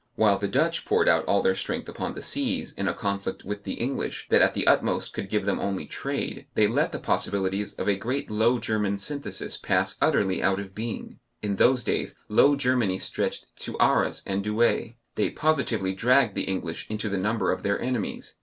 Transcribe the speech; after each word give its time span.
While 0.15 0.39
the 0.39 0.47
Dutch 0.47 0.83
poured 0.83 1.07
out 1.07 1.25
all 1.25 1.43
their 1.43 1.53
strength 1.53 1.87
upon 1.87 2.15
the 2.15 2.23
seas, 2.23 2.73
in 2.75 2.87
a 2.87 2.93
conflict 2.95 3.45
with 3.45 3.65
the 3.65 3.73
English 3.75 4.25
that 4.31 4.41
at 4.41 4.55
the 4.55 4.65
utmost 4.65 5.13
could 5.13 5.29
give 5.29 5.45
them 5.45 5.59
only 5.59 5.85
trade, 5.85 6.47
they 6.55 6.65
let 6.65 6.91
the 6.91 6.97
possibilities 6.97 7.75
of 7.75 7.87
a 7.87 7.95
great 7.95 8.31
Low 8.31 8.57
German 8.57 8.97
synthesis 8.97 9.57
pass 9.59 9.97
utterly 10.01 10.41
out 10.41 10.59
of 10.59 10.73
being. 10.73 11.19
(In 11.43 11.57
those 11.57 11.83
days 11.83 12.15
Low 12.29 12.55
Germany 12.55 12.97
stretched 12.97 13.45
to 13.57 13.77
Arras 13.77 14.23
and 14.25 14.43
Douay.) 14.43 14.95
They 15.13 15.29
positively 15.29 15.93
dragged 15.93 16.33
the 16.33 16.45
English 16.49 16.87
into 16.89 17.07
the 17.07 17.19
number 17.19 17.51
of 17.51 17.61
their 17.61 17.79
enemies. 17.79 18.33